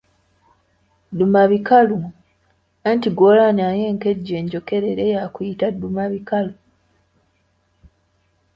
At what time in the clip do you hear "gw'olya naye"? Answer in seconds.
3.15-3.83